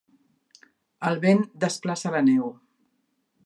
[1.11, 2.51] El vent desplaça la neu.